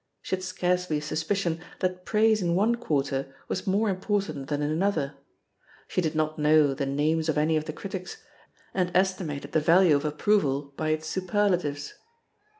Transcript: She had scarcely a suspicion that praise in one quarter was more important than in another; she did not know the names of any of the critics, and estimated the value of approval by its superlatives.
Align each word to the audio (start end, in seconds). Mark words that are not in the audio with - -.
She 0.23 0.35
had 0.35 0.41
scarcely 0.43 0.97
a 0.97 1.01
suspicion 1.03 1.59
that 1.79 2.05
praise 2.05 2.41
in 2.41 2.55
one 2.55 2.73
quarter 2.73 3.35
was 3.47 3.67
more 3.67 3.87
important 3.87 4.47
than 4.47 4.63
in 4.63 4.71
another; 4.71 5.13
she 5.87 6.01
did 6.01 6.15
not 6.15 6.39
know 6.39 6.73
the 6.73 6.87
names 6.87 7.29
of 7.29 7.37
any 7.37 7.55
of 7.55 7.65
the 7.65 7.73
critics, 7.73 8.17
and 8.73 8.89
estimated 8.95 9.51
the 9.51 9.59
value 9.59 9.95
of 9.95 10.03
approval 10.03 10.73
by 10.75 10.89
its 10.89 11.05
superlatives. 11.05 11.93